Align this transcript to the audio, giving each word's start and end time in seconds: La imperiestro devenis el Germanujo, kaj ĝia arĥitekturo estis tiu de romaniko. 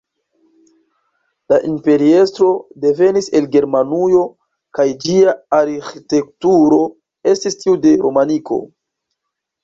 La 1.51 1.57
imperiestro 1.71 2.47
devenis 2.85 3.27
el 3.39 3.49
Germanujo, 3.55 4.21
kaj 4.77 4.85
ĝia 5.03 5.35
arĥitekturo 5.57 6.79
estis 7.33 7.59
tiu 7.65 7.75
de 7.85 7.93
romaniko. 8.07 8.59